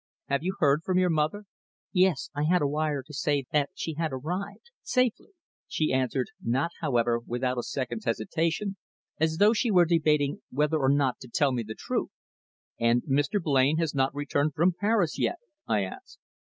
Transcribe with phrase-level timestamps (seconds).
[0.29, 1.45] "Have you heard from your mother?"
[1.93, 5.27] "Yes, I had a wire yesterday to say that she had arrived, safely,"
[5.67, 8.77] she answered, not, however, without a second's hesitation,
[9.19, 12.09] as though she were debating whether or no to tell me the truth.
[12.79, 13.39] "And Mr.
[13.39, 15.37] Blain has not returned from Paris yet?"
[15.67, 16.17] I asked.